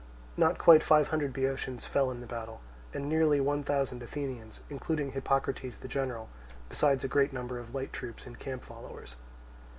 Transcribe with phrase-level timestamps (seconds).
[0.35, 2.61] Not quite five hundred Boeotians fell in the battle,
[2.91, 6.27] and nearly one thousand Athenians, including Hippocrates the general,
[6.69, 9.15] besides a great number of light troops and camp followers.